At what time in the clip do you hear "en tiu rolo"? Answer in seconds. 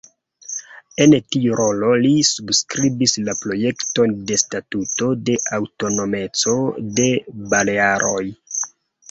1.03-1.89